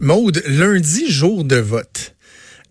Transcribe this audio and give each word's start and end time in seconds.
Maude, 0.00 0.42
lundi, 0.46 1.10
jour 1.10 1.44
de 1.44 1.56
vote. 1.56 2.12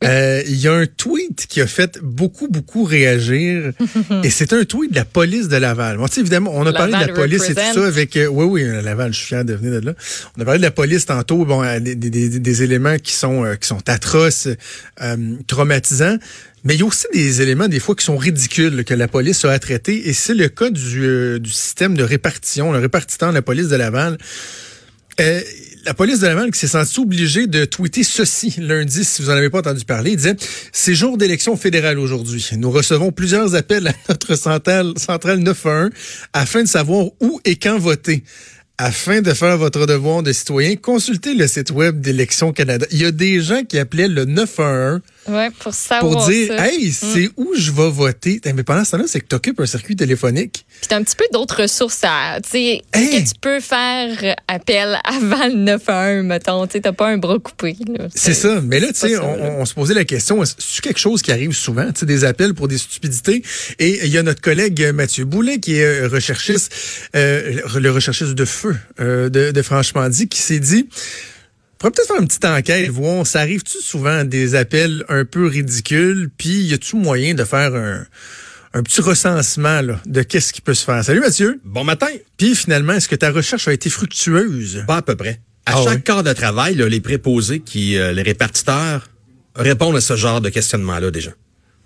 Euh, 0.04 0.44
Il 0.48 0.58
y 0.58 0.68
a 0.68 0.74
un 0.74 0.86
tweet 0.86 1.48
qui 1.48 1.62
a 1.62 1.68
fait 1.68 2.00
beaucoup, 2.04 2.48
beaucoup 2.50 2.84
réagir. 2.84 3.72
et 4.24 4.30
c'est 4.30 4.54
un 4.54 4.64
tweet 4.66 4.92
de 4.92 4.96
la 4.98 5.06
police 5.06 5.48
de 5.48 5.56
Laval. 5.56 5.98
Bon, 5.98 6.06
évidemment, 6.06 6.52
on 6.54 6.66
a 6.66 6.74
parlé 6.74 6.94
de 6.94 7.00
la 7.00 7.08
police 7.14 7.50
et 7.50 7.56
tout 7.56 7.62
ça 7.74 7.86
avec... 7.88 8.16
euh, 8.18 8.28
oui, 8.28 8.46
oui, 8.46 8.64
euh, 8.64 8.82
Laval, 8.82 9.14
je 9.14 9.18
suis 9.18 9.28
fier 9.28 9.46
de 9.46 9.54
venir 9.54 9.80
de 9.82 9.86
là. 9.88 9.94
On 10.38 10.42
a 10.42 10.46
parlé 10.46 10.60
de 10.60 10.64
la 10.66 10.72
police 10.72 11.06
tantôt, 11.06 11.46
bon, 11.46 11.64
euh, 11.64 11.80
des, 11.80 11.96
des- 11.96 12.40
des- 12.40 12.64
éléments 12.64 12.98
qui 13.00 13.14
sont, 13.14 13.46
euh, 13.46 13.55
qui 13.55 13.68
sont 13.68 13.90
atroces, 13.90 14.50
euh, 15.02 15.36
traumatisants. 15.48 16.18
Mais 16.66 16.74
il 16.76 16.80
y 16.82 16.84
a 16.84 16.86
aussi 16.86 17.05
des 17.14 17.42
éléments, 17.42 17.68
des 17.70 17.80
fois, 17.80 17.96
qui 17.96 18.04
sont 18.05 18.18
ridicules, 18.18 18.84
que 18.84 18.94
la 18.94 19.08
police 19.08 19.46
a 19.46 19.52
à 19.52 19.60
traiter. 19.60 20.10
Et 20.10 20.14
c'est 20.14 20.34
le 20.34 20.50
cas 20.50 20.70
du, 20.70 21.04
euh, 21.05 21.40
du 21.40 21.50
système 21.52 21.96
de 21.96 22.04
répartition, 22.04 22.72
le 22.74 22.80
répartiteur 22.80 23.30
de 23.30 23.36
la 23.36 23.42
police 23.42 23.70
de 23.70 23.76
Laval. 23.78 24.18
Euh, 25.22 25.42
la 25.86 25.94
police 25.94 26.20
de 26.20 26.28
Laval 26.28 26.52
qui 26.52 26.60
s'est 26.60 26.68
sentie 26.68 27.00
obligée 27.00 27.48
de 27.48 27.64
tweeter 27.64 28.04
ceci 28.04 28.56
lundi, 28.60 29.04
si 29.04 29.22
vous 29.22 29.30
en 29.30 29.34
avez 29.34 29.50
pas 29.50 29.60
entendu 29.60 29.86
parler. 29.86 30.12
Il 30.12 30.18
disait, 30.18 30.36
c'est 30.72 30.96
jour 30.96 31.18
d'élection 31.18 31.55
fédérale 31.58 32.00
aujourd'hui. 32.00 32.50
Nous 32.58 32.72
recevons 32.72 33.12
plusieurs 33.12 33.54
appels 33.55 33.88
à 33.88 33.94
notre 34.10 34.36
centrale, 34.36 34.94
centrale 34.98 35.40
911 35.40 35.92
afin 36.34 36.64
de 36.64 36.68
savoir 36.68 37.05
où 37.22 37.40
et 37.46 37.55
quand 37.55 37.77
voter. 37.77 38.24
Afin 38.77 39.21
de 39.21 39.34
faire 39.34 39.57
votre 39.57 39.85
devoir 39.85 40.21
de 40.21 40.34
citoyen, 40.34 40.76
consultez 40.76 41.34
le 41.34 41.48
site 41.48 41.71
web 41.71 42.01
d'Élections 42.01 42.51
Canada. 42.51 42.85
Il 42.91 43.01
y 43.01 43.05
a 43.05 43.12
des 43.12 43.40
gens 43.40 43.63
qui 43.63 43.79
appelaient 43.79 44.09
le 44.09 44.26
911 44.26 45.01
Ouais, 45.27 45.49
pour 45.59 45.73
savoir 45.73 46.12
pour 46.12 46.29
dire, 46.29 46.55
ça. 46.55 46.68
hey, 46.68 46.91
c'est 46.91 47.31
où 47.35 47.53
je 47.55 47.71
vais 47.71 47.90
voter? 47.90 48.40
Mais 48.53 48.63
pendant 48.63 48.84
ce 48.85 48.91
temps-là, 48.91 49.05
c'est 49.07 49.21
que 49.21 49.26
tu 49.27 49.35
occupes 49.35 49.59
un 49.59 49.65
circuit 49.65 49.96
téléphonique. 49.96 50.65
Puis 50.79 50.87
t'as 50.87 50.98
un 50.98 51.03
petit 51.03 51.15
peu 51.15 51.26
d'autres 51.34 51.63
ressources 51.63 52.01
à. 52.03 52.40
Que 52.41 53.20
tu 53.20 53.34
peux 53.41 53.59
faire 53.59 54.35
appel 54.48 54.99
avant 55.03 55.48
le 55.48 55.77
9-1, 55.77 56.21
mettons? 56.21 56.68
Tu 56.68 56.79
t'as 56.79 56.91
pas 56.91 57.07
un 57.07 57.18
bras 57.18 57.40
coupé. 57.40 57.76
C'est 58.13 58.35
ça. 58.35 58.62
Mais 58.62 58.79
là, 58.79 58.87
tu 58.90 58.99
sais, 58.99 59.18
on, 59.18 59.65
se 59.65 59.73
posait 59.73 59.96
la 59.96 60.05
question, 60.05 60.43
est-ce 60.43 60.55
c'est 60.59 60.84
quelque 60.84 60.99
chose 60.99 61.21
qui 61.23 61.31
arrive 61.31 61.53
souvent, 61.53 61.91
tu 61.91 62.01
sais, 62.01 62.05
des 62.05 62.23
appels 62.23 62.53
pour 62.53 62.68
des 62.68 62.77
stupidités? 62.77 63.41
Et 63.79 64.06
il 64.06 64.12
y 64.12 64.18
a 64.19 64.23
notre 64.23 64.41
collègue 64.41 64.91
Mathieu 64.94 65.25
Boulet, 65.25 65.59
qui 65.59 65.78
est 65.78 66.03
euh, 66.03 66.07
recherchiste, 66.07 66.72
euh, 67.16 67.62
le 67.75 67.90
recherchiste 67.90 68.34
de 68.34 68.46
feu 68.46 68.65
euh, 69.00 69.30
de, 69.30 69.52
de 69.52 69.62
Franchement 69.62 70.08
dit, 70.09 70.28
qui 70.28 70.40
s'est 70.41 70.59
dit, 70.59 70.88
on 70.88 71.78
pourrait 71.78 71.91
peut-être 71.91 72.08
faire 72.08 72.22
une 72.22 72.28
petite 72.28 72.46
enquête, 72.46 72.90
voir, 72.90 73.28
ça 73.28 73.41
arrive-tu 73.41 73.80
souvent 73.81 74.24
des 74.24 74.56
appels 74.56 75.03
un 75.09 75.25
peu 75.25 75.46
ridicules, 75.47 76.30
puis 76.38 76.63
y 76.63 76.74
a-tu 76.74 76.96
moyen 76.96 77.34
de 77.34 77.44
faire 77.44 77.75
un, 77.75 78.06
un 78.74 78.84
petit 78.84 79.02
recensement 79.02 79.81
là, 79.81 80.02
de 80.06 80.22
qu'est-ce 80.22 80.53
qui 80.53 80.62
peut 80.62 80.74
se 80.74 80.86
faire? 80.86 81.03
Salut 81.03 81.19
Mathieu! 81.19 81.59
Bon 81.63 81.84
matin. 81.84 82.08
Puis 82.38 82.56
finalement, 82.56 82.94
est-ce 82.94 83.08
que 83.09 83.16
ta 83.16 83.31
recherche 83.31 83.68
a 83.68 83.74
été 83.74 83.90
fructueuse? 83.90 84.84
Pas 84.88 84.97
à 84.97 85.02
peu 85.02 85.16
près. 85.16 85.41
À 85.66 85.74
Ah 85.78 85.84
chaque 85.84 85.96
oui? 85.97 86.03
quart 86.03 86.24
de 86.24 86.34
travail, 86.34 86.75
là, 86.75 86.88
les 86.88 87.02
préposés, 87.02 87.59
qui, 87.59 87.97
euh, 87.97 88.12
les 88.12 88.22
répartiteurs, 88.22 89.09
répondent 89.56 89.96
à 89.96 90.02
ce 90.02 90.16
genre 90.16 90.41
de 90.41 90.50
questionnement-là 90.50 91.12
déjà. 91.12 91.31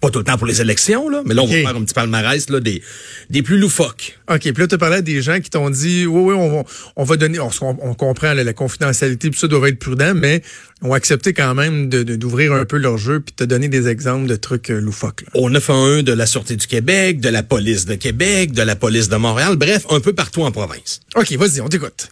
Pas 0.02 0.10
tout 0.10 0.20
le 0.20 0.24
temps 0.26 0.38
pour 0.38 0.48
les 0.48 0.62
élections, 0.62 1.10
là, 1.10 1.22
mais 1.26 1.34
là, 1.34 1.42
on 1.42 1.46
va 1.48 1.52
faire 1.62 1.76
un 1.76 1.84
petit 1.84 1.94
palmarès 1.94 2.50
là, 2.50 2.62
des, 2.62 2.82
des 3.30 3.42
plus 3.44 3.58
loufoques. 3.60 4.18
OK, 4.32 4.40
puis 4.40 4.54
là, 4.58 4.68
tu 4.68 4.78
parlais 4.78 4.98
à 4.98 5.02
des 5.02 5.22
gens 5.22 5.42
qui 5.42 5.50
t'ont 5.50 5.70
dit, 5.70 6.06
oui, 6.06 6.22
oui, 6.22 6.34
on 6.34 6.50
va, 6.50 6.64
on 6.96 7.04
va 7.04 7.18
donner, 7.18 7.40
on, 7.40 7.50
on- 7.62 7.94
comprend 7.96 8.34
là, 8.34 8.44
la 8.46 8.54
confidentialité, 8.54 9.30
puis 9.30 9.38
ça 9.40 9.48
doit 9.48 9.68
être 9.68 9.78
prudent, 9.80 10.14
mais 10.16 10.42
ont 10.82 10.94
accepté 10.94 11.34
quand 11.34 11.54
même 11.54 11.90
de- 11.90 12.04
de- 12.04 12.16
d'ouvrir 12.16 12.54
un 12.54 12.64
peu 12.64 12.78
leur 12.78 12.98
jeu 12.98 13.20
puis 13.20 13.34
de 13.38 13.44
te 13.44 13.50
donner 13.50 13.68
des 13.68 13.90
exemples 13.90 14.28
de 14.28 14.38
trucs 14.38 14.70
euh, 14.70 14.80
loufoques. 14.80 15.24
là. 15.34 15.42
Au 15.42 15.50
911 15.50 16.06
de 16.06 16.14
la 16.14 16.26
Sûreté 16.26 16.56
du 16.56 16.68
Québec, 16.68 17.20
de 17.20 17.28
la 17.28 17.44
police 17.44 17.86
de 17.86 17.96
Québec, 17.96 18.54
de 18.54 18.62
la 18.62 18.78
police 18.78 19.10
de 19.10 19.18
Montréal, 19.18 19.58
bref, 19.58 19.86
un 19.90 20.00
peu 20.00 20.14
partout 20.14 20.44
en 20.44 20.52
province. 20.52 21.02
OK, 21.16 21.34
vas-y, 21.34 21.60
on 21.60 21.68
t'écoute. 21.68 22.08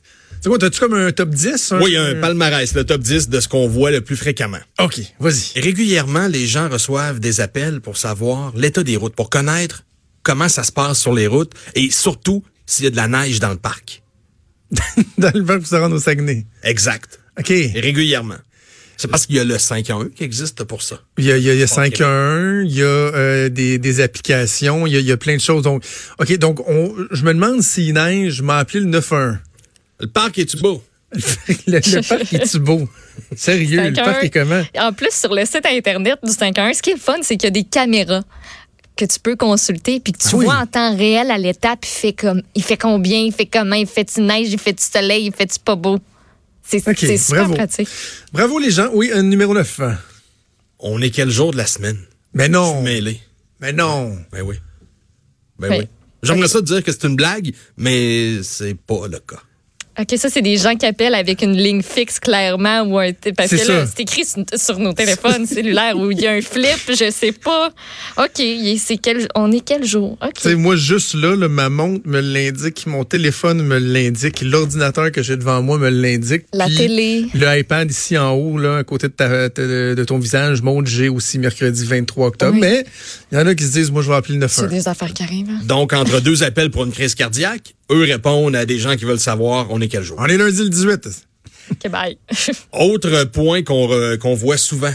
C'est 0.47 0.49
quoi, 0.49 0.59
t'as-tu 0.59 0.79
comme 0.79 0.93
un 0.93 1.11
top 1.11 1.31
10? 1.31 1.73
Oui, 1.81 1.97
un 1.97 2.15
palmarès, 2.21 2.73
le 2.73 2.85
top 2.85 3.01
10 3.01 3.27
de 3.27 3.41
ce 3.41 3.49
qu'on 3.49 3.67
voit 3.67 3.91
le 3.91 3.99
plus 3.99 4.15
fréquemment. 4.15 4.59
OK, 4.79 5.01
vas-y. 5.19 5.59
Régulièrement, 5.59 6.29
les 6.29 6.47
gens 6.47 6.69
reçoivent 6.69 7.19
des 7.19 7.41
appels 7.41 7.81
pour 7.81 7.97
savoir 7.97 8.53
l'état 8.55 8.81
des 8.81 8.95
routes, 8.95 9.13
pour 9.13 9.29
connaître 9.29 9.83
comment 10.23 10.47
ça 10.47 10.63
se 10.63 10.71
passe 10.71 10.99
sur 10.99 11.13
les 11.13 11.27
routes 11.27 11.51
et 11.75 11.91
surtout 11.91 12.45
s'il 12.65 12.85
y 12.85 12.87
a 12.87 12.91
de 12.91 12.95
la 12.95 13.09
neige 13.09 13.41
dans 13.41 13.49
le 13.49 13.57
parc. 13.57 14.03
Dans 15.17 15.33
le 15.35 15.43
vent 15.43 15.57
pour 15.57 15.67
se 15.67 15.75
rendre 15.75 15.97
au 15.97 15.99
Saguenay. 15.99 16.45
Exact. 16.63 17.19
OK. 17.37 17.49
Régulièrement. 17.49 18.37
C'est 18.95 19.09
parce 19.09 19.25
qu'il 19.25 19.35
y 19.35 19.39
a 19.39 19.43
le 19.43 19.57
511 19.57 20.11
qui 20.15 20.23
existe 20.23 20.63
pour 20.63 20.81
ça. 20.81 21.01
Il 21.17 21.25
y 21.25 21.31
a, 21.33 21.37
il 21.37 21.43
y 21.43 21.49
a, 21.49 21.53
il 21.55 21.59
y 21.59 21.63
a 21.63 21.65
5.1, 21.65 22.63
il 22.65 22.73
y 22.73 22.81
a 22.81 22.85
euh, 22.85 23.49
des, 23.49 23.79
des 23.79 23.99
applications, 23.99 24.87
il 24.87 24.93
y 24.93 24.95
a, 24.95 24.99
il 24.99 25.05
y 25.05 25.11
a 25.11 25.17
plein 25.17 25.35
de 25.35 25.41
choses. 25.41 25.63
Donc, 25.63 25.83
OK, 26.19 26.35
donc 26.37 26.67
on, 26.69 26.95
je 27.11 27.23
me 27.23 27.33
demande 27.33 27.61
s'il 27.61 27.93
neige, 27.93 28.35
je 28.35 28.43
m'ai 28.43 28.53
appelé 28.53 28.79
le 28.79 28.87
9.1. 28.87 29.39
Le 29.99 30.07
parc 30.07 30.37
est-tu 30.39 30.57
beau? 30.57 30.83
le, 31.13 31.19
le 31.67 32.07
parc 32.07 32.33
est-tu 32.33 32.59
beau? 32.59 32.87
Sérieux, 33.35 33.81
le 33.81 33.91
5-1. 33.91 34.03
parc 34.03 34.23
est 34.23 34.29
comment? 34.29 34.63
En 34.79 34.93
plus, 34.93 35.11
sur 35.13 35.33
le 35.33 35.45
site 35.45 35.65
Internet 35.65 36.19
du 36.23 36.31
5-1, 36.31 36.73
ce 36.75 36.81
qui 36.81 36.91
est 36.91 36.97
fun, 36.97 37.15
c'est 37.21 37.37
qu'il 37.37 37.45
y 37.45 37.47
a 37.47 37.51
des 37.51 37.63
caméras 37.63 38.23
que 38.95 39.05
tu 39.05 39.19
peux 39.19 39.35
consulter 39.35 39.99
puis 39.99 40.11
que 40.13 40.17
tu 40.19 40.29
Ah 40.33 40.35
oui. 40.37 40.45
vois 40.45 40.55
en 40.57 40.65
temps 40.65 40.95
réel 40.95 41.29
à 41.31 41.37
l'étape, 41.37 41.85
il 41.85 41.87
fait 41.89 42.13
comme 42.13 42.41
il 42.55 42.63
fait 42.63 42.77
combien, 42.77 43.19
il 43.19 43.31
fait 43.31 43.45
comment, 43.45 43.75
il 43.75 43.85
fait-tu 43.87 44.21
neige, 44.21 44.49
il 44.51 44.59
fait-tu 44.59 44.83
soleil, 44.83 45.25
il 45.27 45.33
fait-tu 45.33 45.59
pas 45.59 45.75
beau? 45.75 45.99
C'est 46.63 46.79
super 46.79 47.43
bravo. 47.43 47.53
pratique. 47.53 47.87
Bravo 48.33 48.59
les 48.59 48.71
gens. 48.71 48.89
Oui, 48.91 49.09
un 49.13 49.23
numéro 49.23 49.53
9. 49.53 49.79
On 50.79 51.01
est 51.01 51.11
quel 51.11 51.29
jour 51.29 51.51
de 51.51 51.57
la 51.57 51.65
semaine? 51.65 51.97
Mais 52.33 52.49
non. 52.49 52.81
Mêlé? 52.81 53.21
Mais 53.61 53.71
non. 53.71 54.17
Ben 54.31 54.41
oui. 54.41 54.57
Ben 55.59 55.69
Oui. 55.71 55.77
oui. 55.79 55.87
J'aimerais 56.23 56.47
ça 56.49 56.59
te 56.59 56.65
dire 56.65 56.83
que 56.83 56.91
c'est 56.91 57.05
une 57.05 57.15
blague, 57.15 57.53
mais 57.77 58.41
c'est 58.43 58.75
pas 58.75 59.07
le 59.07 59.19
cas. 59.19 59.41
OK, 59.99 60.17
ça, 60.17 60.29
c'est 60.29 60.41
des 60.43 60.57
gens 60.57 60.75
qui 60.75 60.85
appellent 60.85 61.15
avec 61.15 61.41
une 61.41 61.57
ligne 61.57 61.81
fixe, 61.81 62.19
clairement, 62.19 62.81
ou 62.83 62.99
un. 62.99 63.11
Parce 63.35 63.49
C'est 63.49 63.57
que 63.65 63.67
là, 63.71 63.85
c'est 63.87 64.01
écrit 64.01 64.25
sur, 64.25 64.43
sur 64.55 64.77
nos 64.79 64.93
téléphones 64.93 65.45
cellulaires 65.47 65.97
où 65.97 66.11
il 66.11 66.19
y 66.21 66.27
a 66.27 66.31
un 66.33 66.41
flip, 66.41 66.77
je 66.89 67.09
sais 67.11 67.31
pas. 67.31 67.69
OK, 68.17 68.39
il- 68.39 68.77
c'est 68.79 68.97
quel, 68.97 69.27
on 69.33 69.51
est 69.51 69.61
quel 69.65 69.83
jour? 69.85 70.17
OK. 70.21 70.33
Tu 70.35 70.41
sais, 70.49 70.55
moi, 70.55 70.75
juste 70.75 71.15
là, 71.15 71.35
là, 71.35 71.47
ma 71.47 71.69
montre 71.69 72.07
me 72.07 72.19
l'indique, 72.21 72.85
mon 72.85 73.03
téléphone 73.05 73.63
me 73.63 73.79
l'indique, 73.79 74.41
l'ordinateur 74.41 75.11
que 75.11 75.23
j'ai 75.23 75.35
devant 75.37 75.61
moi 75.63 75.77
me 75.79 75.89
l'indique. 75.89 76.43
La 76.53 76.67
télé. 76.67 77.25
Le 77.33 77.57
iPad 77.59 77.89
ici 77.89 78.17
en 78.17 78.33
haut, 78.33 78.57
là, 78.59 78.77
à 78.77 78.83
côté 78.83 79.07
de, 79.07 79.13
ta- 79.13 79.49
de, 79.49 79.95
de 79.97 80.03
ton 80.03 80.19
visage, 80.19 80.61
montre 80.61 80.87
j'ai 80.89 81.09
aussi 81.09 81.39
mercredi 81.39 81.85
23 81.85 82.27
octobre. 82.27 82.53
Oui. 82.53 82.59
Mais 82.61 82.85
il 83.31 83.37
y 83.37 83.41
en 83.41 83.47
a 83.47 83.55
qui 83.55 83.63
se 83.63 83.71
disent, 83.71 83.89
moi, 83.91 84.01
je 84.03 84.09
vais 84.09 84.15
appeler 84.15 84.37
le 84.37 84.47
C'est 84.47 84.61
9 84.61 84.69
des 84.71 84.87
affaires 84.87 85.13
qui 85.13 85.23
arrivent. 85.23 85.49
hein. 85.49 85.59
Donc, 85.65 85.93
entre 85.93 86.19
deux 86.21 86.43
appels 86.43 86.69
pour 86.69 86.83
une 86.85 86.91
crise 86.91 87.15
cardiaque, 87.15 87.73
eux 87.91 88.03
répondent 88.03 88.55
à 88.55 88.65
des 88.65 88.79
gens 88.79 88.95
qui 88.95 89.05
veulent 89.05 89.19
savoir 89.19 89.67
on 89.69 89.79
est 89.81 89.87
quel 89.87 90.03
jour. 90.03 90.17
On 90.19 90.25
est 90.25 90.37
lundi 90.37 90.63
le 90.63 90.69
18. 90.69 91.09
OK, 91.71 91.91
bye. 91.91 92.17
Autre 92.73 93.23
point 93.25 93.63
qu'on 93.63 93.87
re- 93.87 94.17
qu'on 94.17 94.35
voit 94.35 94.57
souvent. 94.57 94.93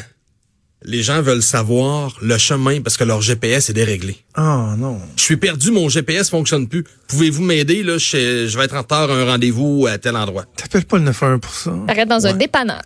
Les 0.84 1.02
gens 1.04 1.22
veulent 1.22 1.42
savoir 1.44 2.16
le 2.22 2.36
chemin 2.38 2.80
parce 2.80 2.96
que 2.96 3.04
leur 3.04 3.20
GPS 3.22 3.70
est 3.70 3.72
déréglé. 3.72 4.16
Oh 4.36 4.72
non. 4.76 5.00
Je 5.16 5.22
suis 5.22 5.36
perdu, 5.36 5.70
mon 5.70 5.88
GPS 5.88 6.28
fonctionne 6.28 6.66
plus. 6.66 6.84
Pouvez-vous 7.06 7.42
m'aider? 7.42 7.84
Là, 7.84 7.98
je, 7.98 8.46
je 8.48 8.58
vais 8.58 8.64
être 8.64 8.74
en 8.74 8.80
retard 8.80 9.08
à 9.08 9.14
un 9.14 9.24
rendez-vous 9.24 9.86
à 9.88 9.98
tel 9.98 10.16
endroit. 10.16 10.44
T'appelles 10.56 10.84
pas 10.84 10.98
le 10.98 11.04
91 11.04 11.40
pour 11.40 11.54
ça? 11.54 11.72
Arrête 11.86 12.08
dans 12.08 12.26
un 12.26 12.32
dépanneur. 12.32 12.82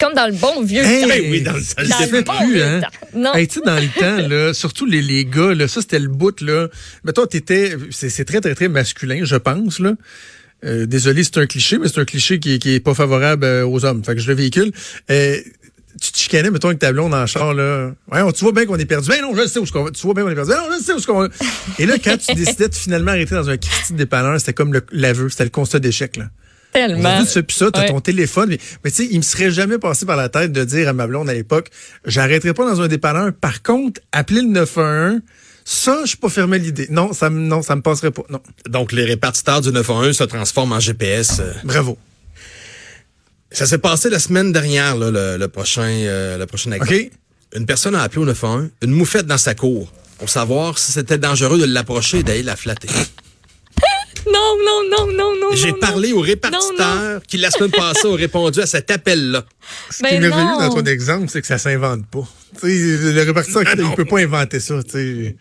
Comme 0.00 0.14
dans 0.14 0.26
le 0.26 0.32
bon 0.34 0.62
vieux 0.62 0.82
Hey! 0.84 1.02
temps. 1.02 1.08
Ben 1.08 1.22
oui, 1.30 1.40
dans 1.42 1.52
le 1.52 1.60
Dans 1.60 1.96
Ça 1.96 2.06
le 2.06 2.22
bon 2.22 2.32
plus, 2.38 2.52
vieux 2.54 2.64
hein? 2.64 2.80
temps. 2.80 3.08
Non. 3.18 3.34
Hey, 3.34 3.48
tu 3.48 3.54
sais, 3.54 3.60
dans 3.64 3.76
le 3.76 3.88
temps, 3.98 4.28
là, 4.28 4.52
surtout 4.54 4.86
les, 4.86 5.02
les 5.02 5.24
gars, 5.24 5.54
là, 5.54 5.68
ça, 5.68 5.80
c'était 5.80 5.98
le 5.98 6.08
bout, 6.08 6.40
là. 6.40 6.68
Mais 7.04 7.12
toi, 7.12 7.26
t'étais, 7.26 7.76
c'est, 7.90 8.10
c'est 8.10 8.24
très, 8.24 8.40
très, 8.40 8.54
très 8.54 8.68
masculin, 8.68 9.20
je 9.24 9.36
pense, 9.36 9.78
là. 9.78 9.94
Euh, 10.64 10.86
désolé, 10.86 11.22
c'est 11.24 11.38
un 11.38 11.46
cliché, 11.46 11.78
mais 11.78 11.88
c'est 11.88 12.00
un 12.00 12.04
cliché 12.04 12.38
qui, 12.40 12.58
qui 12.58 12.74
est 12.74 12.80
pas 12.80 12.94
favorable 12.94 13.44
euh, 13.44 13.66
aux 13.66 13.84
hommes. 13.84 14.02
Fait 14.04 14.14
que 14.14 14.20
je 14.20 14.28
le 14.28 14.34
véhicule. 14.34 14.72
Euh, 15.10 15.36
tu 16.00 16.12
te 16.12 16.18
chicanais, 16.18 16.50
mettons, 16.50 16.68
avec 16.68 16.78
ta 16.78 16.92
blonde 16.92 17.14
en 17.14 17.26
char, 17.26 17.54
là. 17.54 17.92
Ouais, 18.12 18.20
on- 18.22 18.32
tu 18.32 18.44
vois 18.44 18.52
bien 18.52 18.66
qu'on 18.66 18.76
est 18.78 18.84
perdu. 18.86 19.08
Ben 19.08 19.20
non, 19.22 19.34
je 19.34 19.46
sais 19.46 19.58
où 19.58 19.64
qu'on 19.64 19.84
va. 19.84 19.90
Tu 19.90 20.02
vois 20.02 20.12
bien 20.14 20.24
qu'on 20.24 20.30
est 20.30 20.34
perdu. 20.34 20.50
Ben 20.50 20.58
non, 20.58 20.76
je 20.78 20.82
sais 20.84 20.92
où 20.92 21.00
qu'on 21.00 21.20
va. 21.20 21.28
Et 21.78 21.86
là, 21.86 21.94
quand 22.02 22.16
tu 22.18 22.34
décidais 22.34 22.68
de 22.68 22.74
finalement 22.74 23.12
arrêter 23.12 23.34
dans 23.34 23.48
un 23.48 23.56
Christy 23.56 23.94
dépanneur, 23.94 24.38
c'était 24.38 24.52
comme 24.54 24.72
le, 24.72 24.82
l'aveu, 24.92 25.28
c'était 25.30 25.44
le 25.44 25.50
constat 25.50 25.78
d'échec, 25.78 26.16
là. 26.16 26.24
Tellement. 26.76 26.98
Aujourd'hui, 27.08 27.26
tu 27.26 27.32
fais 27.32 27.42
plus 27.42 27.54
ça, 27.56 27.70
t'as 27.72 27.80
Ouais. 27.80 27.88
ton 27.88 28.00
téléphone. 28.00 28.48
Mais, 28.50 28.58
mais 28.84 28.90
tu 28.90 28.96
sais, 29.04 29.08
il 29.10 29.16
me 29.18 29.22
serait 29.22 29.50
jamais 29.50 29.78
passé 29.78 30.04
par 30.06 30.16
la 30.16 30.28
tête 30.28 30.52
de 30.52 30.64
dire 30.64 30.88
à 30.88 30.92
ma 30.92 31.06
blonde 31.06 31.28
à 31.30 31.34
l'époque, 31.34 31.70
j'arrêterai 32.04 32.52
pas 32.54 32.64
dans 32.70 32.80
un 32.80 32.88
dépanneur. 32.88 33.32
Par 33.32 33.62
contre, 33.62 34.00
appeler 34.12 34.42
le 34.42 34.48
911, 34.48 35.20
ça, 35.64 36.00
je 36.02 36.08
suis 36.08 36.16
pas 36.18 36.28
fermé 36.28 36.58
l'idée. 36.58 36.86
Non, 36.90 37.12
ça 37.12 37.30
me, 37.30 37.40
non, 37.40 37.62
ça 37.62 37.74
me 37.76 37.82
passerait 37.82 38.10
pas. 38.10 38.22
Non. 38.28 38.40
Donc, 38.68 38.92
les 38.92 39.04
répartiteurs 39.04 39.60
du 39.62 39.70
911 39.72 40.16
se 40.16 40.24
transforment 40.24 40.72
en 40.72 40.80
GPS. 40.80 41.38
euh. 41.40 41.52
Bravo. 41.64 41.96
Ça 43.50 43.64
s'est 43.66 43.78
passé 43.78 44.10
la 44.10 44.18
semaine 44.18 44.52
dernière, 44.52 44.96
là, 44.96 45.10
le, 45.10 45.38
le 45.38 45.48
prochain, 45.48 45.82
euh, 45.88 46.36
le 46.38 46.46
prochain 46.46 46.72
exemple. 46.72 47.10
Une 47.54 47.64
personne 47.64 47.94
a 47.94 48.02
appelé 48.02 48.20
au 48.22 48.26
911 48.26 48.68
une 48.82 48.90
moufette 48.90 49.26
dans 49.26 49.38
sa 49.38 49.54
cour 49.54 49.90
pour 50.18 50.28
savoir 50.28 50.78
si 50.78 50.92
c'était 50.92 51.16
dangereux 51.18 51.58
de 51.58 51.64
l'approcher 51.64 52.18
et 52.18 52.22
d'aller 52.22 52.42
la 52.42 52.56
flatter. 52.56 52.88
Non, 54.26 54.56
non, 54.64 54.82
non, 54.90 55.12
non, 55.12 55.32
non. 55.40 55.54
J'ai 55.54 55.72
non, 55.72 55.78
parlé 55.78 56.12
au 56.12 56.20
répartiteur 56.20 57.20
qui, 57.26 57.36
la 57.38 57.50
semaine 57.50 57.70
passée, 57.70 58.08
a 58.08 58.14
répondu 58.14 58.60
à 58.60 58.66
cet 58.66 58.90
appel-là. 58.90 59.44
Ce 59.90 60.02
Ben 60.02 60.08
qui 60.08 60.14
est 60.16 60.20
merveilleux 60.20 60.58
dans 60.58 60.74
ton 60.74 60.84
exemple, 60.84 61.26
c'est 61.28 61.40
que 61.40 61.46
ça 61.46 61.58
s'invente 61.58 62.06
pas. 62.06 62.26
Tu 62.60 62.68
sais, 62.68 63.12
le 63.12 63.22
répartiteur, 63.22 63.62
Ah 63.66 63.72
il 63.76 63.82
non. 63.82 63.92
peut 63.94 64.04
pas 64.04 64.20
inventer 64.20 64.60
ça. 64.60 64.82
tu 64.82 64.90
sais. 64.90 65.36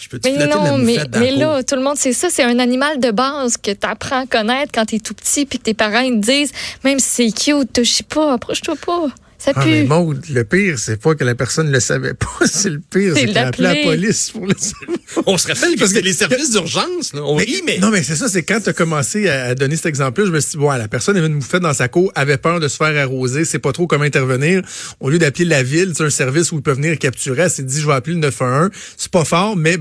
Je 0.00 0.08
peux 0.08 0.20
te 0.20 0.28
Mais 0.28 0.46
non, 0.46 0.78
mais, 0.78 1.32
là, 1.32 1.62
tout 1.64 1.74
le 1.74 1.82
monde 1.82 1.96
sait 1.96 2.12
ça. 2.12 2.28
C'est 2.30 2.44
un 2.44 2.60
animal 2.60 3.00
de 3.00 3.10
base 3.10 3.56
que 3.56 3.72
tu 3.72 3.86
apprends 3.86 4.22
à 4.22 4.26
connaître 4.26 4.70
quand 4.72 4.84
tu 4.86 4.96
es 4.96 5.00
tout 5.00 5.14
petit, 5.14 5.44
puis 5.44 5.58
que 5.58 5.64
tes 5.64 5.74
parents 5.74 6.00
ils 6.00 6.20
te 6.20 6.26
disent, 6.26 6.52
même 6.84 7.00
si 7.00 7.32
c'est 7.32 7.32
cute, 7.32 7.72
touche 7.72 8.02
pas, 8.02 8.34
approche-toi 8.34 8.76
pas. 8.76 9.08
Ça 9.38 9.52
Ah, 9.54 9.64
mais. 9.64 9.84
Maud, 9.84 10.24
le 10.30 10.42
pire, 10.44 10.78
c'est 10.80 11.00
pas 11.00 11.14
que 11.14 11.22
la 11.22 11.36
personne 11.36 11.70
le 11.70 11.78
savait 11.78 12.14
pas. 12.14 12.26
C'est 12.44 12.70
le 12.70 12.80
pire, 12.80 13.12
C'est 13.14 13.20
c'est 13.20 13.26
qu'elle 13.26 13.38
a 13.38 13.46
appelé 13.46 13.62
la 13.62 13.74
police 13.84 14.30
pour 14.32 14.46
le 14.46 14.54
savoir. 14.58 14.98
On 15.26 15.38
se 15.38 15.46
rappelle 15.46 15.76
que 15.76 15.86
c'était 15.86 16.00
les 16.00 16.12
services 16.12 16.50
d'urgence. 16.50 17.12
là. 17.14 17.22
On 17.22 17.36
rit, 17.36 17.62
mais... 17.64 17.78
Non, 17.78 17.90
mais 17.90 18.02
c'est 18.02 18.16
ça, 18.16 18.28
c'est 18.28 18.42
quand 18.42 18.60
tu 18.60 18.70
as 18.70 18.72
commencé 18.72 19.28
à 19.28 19.54
donner 19.54 19.76
cet 19.76 19.86
exemple-là, 19.86 20.26
je 20.26 20.32
me 20.32 20.40
suis 20.40 20.50
dit, 20.52 20.56
bon, 20.56 20.70
la 20.70 20.88
personne 20.88 21.16
avait 21.16 21.28
une 21.28 21.34
moufette 21.34 21.62
dans 21.62 21.72
sa 21.72 21.86
cour, 21.86 22.10
avait 22.16 22.36
peur 22.36 22.58
de 22.58 22.66
se 22.66 22.76
faire 22.76 22.96
arroser, 23.00 23.44
sait 23.44 23.60
pas 23.60 23.70
trop 23.72 23.86
comment 23.86 24.04
intervenir. 24.04 24.62
Au 24.98 25.08
lieu 25.08 25.18
d'appeler 25.18 25.44
la 25.44 25.62
ville, 25.62 25.92
c'est 25.96 26.04
un 26.04 26.10
service 26.10 26.50
où 26.50 26.56
il 26.56 26.62
peut 26.62 26.72
venir 26.72 26.98
capturer, 26.98 27.42
elle 27.42 27.50
s'est 27.50 27.62
dit, 27.62 27.80
je 27.80 27.86
vais 27.86 27.94
appeler 27.94 28.14
le 28.14 28.20
911. 28.22 28.70
C'est 28.96 29.10
pas 29.12 29.24
fort, 29.24 29.56
mais, 29.56 29.76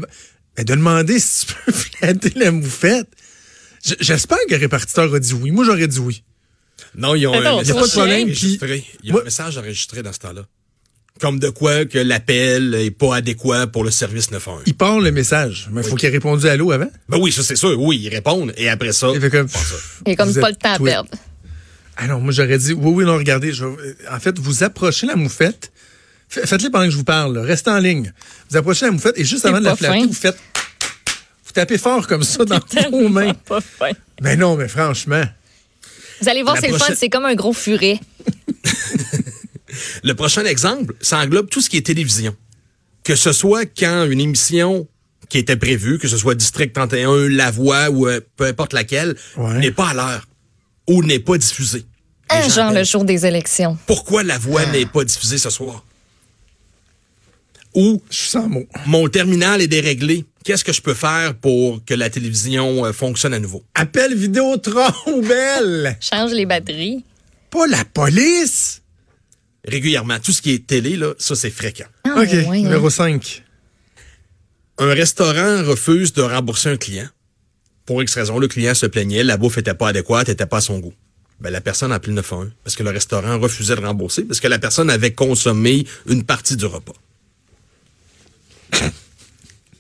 mais 0.58 0.64
de 0.66 0.76
demander 0.76 1.20
si 1.20 1.48
tu 1.48 1.54
peux 1.66 1.72
flatter 2.00 2.34
la 2.36 2.52
moufette. 2.52 3.08
J'espère 4.00 4.38
que 4.50 4.54
le 4.54 4.60
répartiteur 4.60 5.14
a 5.14 5.20
dit 5.20 5.34
oui. 5.34 5.52
Moi, 5.52 5.64
j'aurais 5.66 5.88
dit 5.88 6.00
oui. 6.00 6.24
Non, 6.98 7.16
ils 7.16 7.28
ont 7.28 7.32
Mais 7.32 7.38
un 7.38 7.52
non, 7.52 7.58
message 7.60 7.68
y 7.76 7.78
a 7.78 7.82
pas 7.82 7.88
de 7.88 7.92
problème, 7.92 8.24
enregistré. 8.28 8.86
Il 9.04 9.08
y 9.08 9.10
a 9.10 9.12
Moi- 9.14 9.22
un 9.22 9.26
message 9.26 9.58
enregistré 9.58 10.04
dans 10.04 10.14
ce 10.14 10.20
temps-là. 10.20 10.46
Comme 11.20 11.40
de 11.40 11.50
quoi 11.50 11.86
que 11.86 11.98
l'appel 11.98 12.76
est 12.76 12.92
pas 12.92 13.16
adéquat 13.16 13.66
pour 13.68 13.84
le 13.84 13.90
service 13.92 14.30
911. 14.32 14.62
Il 14.68 14.76
part 14.76 15.00
le 15.00 15.12
message, 15.12 15.68
mais 15.72 15.82
il 15.82 15.88
faut 15.88 15.96
qu'il 15.96 16.10
ait 16.10 16.12
répondu 16.12 16.48
à 16.48 16.56
l'eau 16.56 16.72
avant. 16.72 16.90
Ben 17.10 17.18
oui, 17.20 17.32
ça 17.32 17.42
c'est 17.42 17.56
sûr. 17.56 17.80
Oui, 17.82 18.00
ils 18.04 18.10
répondent. 18.10 18.54
Et 18.58 18.70
après 18.70 18.92
ça, 18.94 19.08
Il 19.16 19.22
fait 19.22 19.30
comme, 19.32 19.48
a 20.06 20.16
comme 20.16 20.34
pas 20.36 20.50
le 20.50 20.56
temps 20.56 20.74
à 20.74 20.80
perdre. 20.80 21.10
Ah 21.96 22.06
non, 22.08 22.20
moi 22.20 22.32
j'aurais 22.32 22.60
dit, 22.60 22.74
oui, 22.74 22.92
oui, 22.98 23.06
non, 23.06 23.16
regardez, 23.18 23.52
je, 23.52 23.66
vais- 23.66 23.96
en 24.12 24.20
fait, 24.20 24.38
vous 24.38 24.64
approchez 24.64 25.08
la 25.08 25.16
moufette, 25.16 25.72
Fa- 26.30 26.46
faites-le 26.46 26.70
pendant 26.70 26.86
que 26.86 26.92
je 26.92 26.98
vous 26.98 27.04
parle, 27.04 27.36
là. 27.36 27.42
restez 27.42 27.72
en 27.72 27.80
ligne. 27.80 28.14
Vous 28.52 28.58
approchez 28.58 28.86
la 28.86 28.92
moufette 28.92 29.18
et 29.18 29.26
juste 29.26 29.46
avant 29.48 29.60
de 29.60 29.66
la 29.66 29.76
flatter, 29.76 30.02
fin. 30.02 30.06
vous 30.08 30.14
faites, 30.14 30.38
vous 31.46 31.52
tapez 31.54 31.80
fort 31.80 32.06
comme 32.06 32.22
ça 32.24 32.46
dans 32.46 32.60
vos 32.92 33.10
mains. 33.10 33.34
Pas 33.34 33.62
fin. 33.62 33.92
Mais 34.22 34.36
non, 34.36 34.56
mais 34.56 34.68
franchement, 34.68 35.24
Vous 36.22 36.30
allez 36.30 36.44
voir, 36.44 36.58
c'est 36.60 36.68
le 36.70 36.78
fun. 36.78 36.94
C'est 36.96 37.10
comme 37.10 37.26
un 37.26 37.36
gros 37.36 37.54
furet. 37.54 38.00
le 40.04 40.14
prochain 40.16 40.46
exemple, 40.46 40.96
ça 41.02 41.20
englobe 41.20 41.50
tout 41.50 41.62
ce 41.62 41.70
qui 41.70 41.78
est 41.78 41.82
télévision. 41.86 42.36
Que 43.04 43.16
ce 43.16 43.32
soit 43.32 43.66
quand 43.66 44.06
une 44.10 44.20
émission 44.20 44.88
qui 45.30 45.38
était 45.38 45.58
prévue, 45.58 45.98
que 46.00 46.08
ce 46.08 46.18
soit 46.18 46.36
District 46.36 46.74
31, 46.74 47.30
La 47.30 47.52
Voix 47.52 47.90
ou 47.90 48.08
euh, 48.08 48.22
peu 48.36 48.46
importe 48.46 48.74
laquelle, 48.74 49.16
Ouais. 49.36 49.60
n'est 49.60 49.72
pas 49.72 49.90
à 49.90 49.94
l'heure 49.94 50.28
ou 50.88 51.04
n'est 51.04 51.20
pas 51.20 51.38
diffusée. 51.38 51.86
Les 52.32 52.38
Un 52.38 52.50
genre 52.50 52.66
appellent. 52.68 52.80
le 52.80 52.84
jour 52.84 53.04
des 53.06 53.26
élections. 53.26 53.78
Pourquoi 53.88 54.24
La 54.24 54.38
Voix 54.38 54.66
n'est 54.68 54.86
pas 54.86 55.04
diffusée 55.04 55.38
ce 55.38 55.50
soir? 55.50 55.84
Ou 57.76 58.02
je 58.10 58.16
suis 58.16 58.30
sans 58.30 58.48
mots. 58.50 58.66
mon 58.86 59.08
terminal 59.08 59.62
est 59.62 59.68
déréglé. 59.68 60.26
Qu'est-ce 60.48 60.64
que 60.64 60.72
je 60.72 60.82
peux 60.82 60.94
faire 60.94 61.36
pour 61.36 61.84
que 61.84 61.94
la 61.94 62.10
télévision 62.10 62.86
euh, 62.86 62.94
fonctionne 62.94 63.34
à 63.34 63.40
nouveau? 63.40 63.66
Appelle 63.76 64.16
Vidéotron, 64.16 65.22
belle! 65.22 65.98
Change 66.00 66.32
les 66.32 66.46
batteries. 66.46 67.04
Pas 67.50 67.68
la 67.68 67.84
police! 67.84 68.82
Régulièrement. 69.66 70.18
Tout 70.22 70.32
ce 70.32 70.42
qui 70.42 70.54
est 70.54 70.66
télé, 70.66 70.96
là, 70.96 71.14
ça, 71.20 71.36
c'est 71.36 71.50
fréquent. 71.50 71.88
Ah, 72.06 72.22
OK, 72.22 72.30
ouais, 72.30 72.46
hein. 72.48 72.62
numéro 72.62 72.90
5. 72.90 73.44
Un 74.78 74.94
restaurant 74.94 75.66
refuse 75.66 76.14
de 76.14 76.22
rembourser 76.22 76.70
un 76.70 76.78
client. 76.78 77.10
Pour 77.86 78.02
X 78.02 78.16
raison, 78.16 78.40
le 78.40 78.48
client 78.48 78.74
se 78.74 78.86
plaignait, 78.86 79.26
la 79.26 79.36
bouffe 79.36 79.58
était 79.58 79.74
pas 79.74 79.90
adéquate, 79.90 80.30
était 80.30 80.46
pas 80.46 80.60
à 80.60 80.62
son 80.62 80.80
goût. 80.80 80.94
Ben, 81.42 81.50
la 81.50 81.60
personne 81.60 81.92
a 81.92 81.96
appelé 81.96 82.12
le 82.12 82.22
911 82.22 82.52
parce 82.64 82.78
que 82.78 82.84
le 82.84 82.92
restaurant 82.92 83.38
refusait 83.38 83.76
de 83.76 83.82
rembourser 83.82 84.24
parce 84.24 84.40
que 84.40 84.48
la 84.48 84.60
personne 84.60 84.90
avait 84.90 85.12
consommé 85.12 85.86
une 86.08 86.24
partie 86.24 86.56
du 86.56 86.68
repas. 86.68 86.96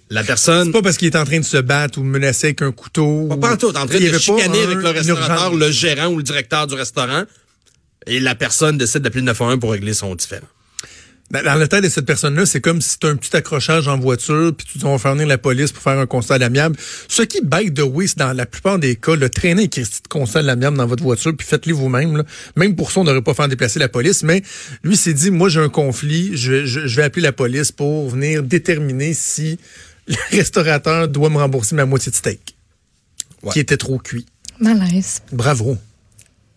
La 0.09 0.23
personne, 0.23 0.67
C'est 0.67 0.71
pas 0.71 0.81
parce 0.81 0.97
qu'il 0.97 1.07
est 1.07 1.17
en 1.17 1.25
train 1.25 1.39
de 1.39 1.45
se 1.45 1.57
battre 1.57 1.99
ou 1.99 2.01
de 2.03 2.07
menacer 2.07 2.47
avec 2.47 2.61
un 2.61 2.71
couteau. 2.71 3.27
pas 3.27 3.35
ou- 3.35 3.39
partout, 3.39 3.67
en 3.67 3.85
train 3.85 3.99
de 3.99 4.17
chicaner 4.17 4.61
un- 4.61 4.63
avec 4.63 4.77
le 4.77 4.89
restaurateur, 4.89 5.53
le 5.53 5.69
gérant 5.71 6.07
ou 6.07 6.17
le 6.17 6.23
directeur 6.23 6.65
du 6.67 6.75
restaurant. 6.75 7.23
Et 8.05 8.19
la 8.21 8.35
personne 8.35 8.77
décide 8.77 9.01
d'appeler 9.01 9.19
le 9.21 9.25
911 9.27 9.59
pour 9.59 9.71
régler 9.71 9.93
son 9.93 10.15
différend. 10.15 10.47
Dans, 11.29 11.43
dans 11.43 11.55
la 11.55 11.67
tête 11.67 11.83
de 11.83 11.89
cette 11.89 12.05
personne-là, 12.05 12.45
c'est 12.45 12.61
comme 12.61 12.79
si 12.79 12.97
tu 12.99 13.05
un 13.07 13.17
petit 13.17 13.35
accrochage 13.35 13.89
en 13.89 13.99
voiture, 13.99 14.53
puis 14.57 14.65
tu 14.71 14.77
dis 14.77 14.85
on 14.85 14.93
va 14.93 14.97
faire 14.97 15.11
venir 15.11 15.27
la 15.27 15.37
police 15.37 15.73
pour 15.73 15.83
faire 15.83 15.99
un 15.99 16.05
constat 16.05 16.35
à 16.35 16.37
l'amiable. 16.37 16.77
Ce 17.09 17.21
qui, 17.23 17.41
by 17.43 17.73
the 17.73 17.81
way, 17.81 18.07
c'est 18.07 18.17
dans 18.19 18.31
la 18.31 18.45
plupart 18.45 18.79
des 18.79 18.95
cas, 18.95 19.15
le 19.17 19.29
traîner 19.29 19.63
et 19.63 19.67
Christy 19.67 20.03
de 20.03 20.07
constat 20.07 20.39
à 20.39 20.41
l'amiable 20.43 20.77
dans 20.77 20.87
votre 20.87 21.03
voiture, 21.03 21.35
puis 21.35 21.45
faites-le 21.45 21.73
vous-même. 21.73 22.23
Même 22.55 22.77
pour 22.77 22.93
ça, 22.93 23.01
on 23.01 23.03
n'aurait 23.03 23.21
pas 23.21 23.33
faire 23.33 23.49
déplacer 23.49 23.77
la 23.77 23.89
police, 23.89 24.23
mais 24.23 24.41
lui 24.83 24.95
s'est 24.95 25.13
dit, 25.13 25.29
moi 25.31 25.49
j'ai 25.49 25.59
un 25.59 25.67
conflit, 25.67 26.37
je, 26.37 26.65
je- 26.65 26.87
je 26.87 26.95
vais 26.95 27.03
appeler 27.03 27.23
la 27.23 27.33
police 27.33 27.73
pour 27.73 28.09
venir 28.09 28.41
déterminer 28.41 29.13
si 29.13 29.59
le 30.07 30.15
restaurateur 30.37 31.07
doit 31.07 31.29
me 31.29 31.37
rembourser 31.37 31.75
ma 31.75 31.85
moitié 31.85 32.11
de 32.11 32.15
steak, 32.15 32.55
Ouais. 33.43 33.51
qui 33.53 33.59
était 33.59 33.77
trop 33.77 33.99
cuit. 33.99 34.25
Malaise. 34.59 35.21
Bravo. 35.31 35.77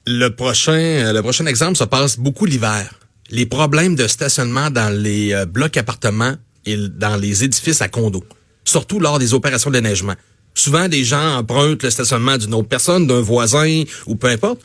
Le 0.07 0.29
prochain, 0.29 0.73
euh, 0.73 1.13
le 1.13 1.21
prochain 1.23 1.45
exemple 1.47 1.77
se 1.77 1.85
passe 1.85 2.19
beaucoup 2.19 2.47
l'hiver. 2.47 2.95
Les 3.31 3.47
problèmes 3.47 3.95
de 3.97 4.07
stationnement 4.09 4.71
dans 4.71 4.89
les 4.91 5.35
euh, 5.35 5.45
blocs 5.45 5.77
appartements 5.77 6.35
et 6.65 6.77
dans 6.77 7.17
les 7.17 7.45
édifices 7.45 7.83
à 7.83 7.89
condos, 7.89 8.25
surtout 8.65 8.99
lors 8.99 9.19
des 9.19 9.35
opérations 9.35 9.71
de 9.71 9.77
déneigement. 9.77 10.15
Souvent, 10.55 10.89
des 10.89 11.05
gens 11.05 11.37
empruntent 11.39 11.83
le 11.83 11.91
stationnement 11.91 12.37
d'une 12.39 12.55
autre 12.55 12.69
personne, 12.69 13.07
d'un 13.07 13.21
voisin 13.21 13.85
ou 14.07 14.17
peu 14.17 14.29
importe. 14.29 14.61